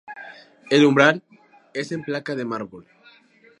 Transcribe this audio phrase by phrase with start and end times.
[0.71, 1.21] El umbral
[1.75, 2.87] es en placa de mármol.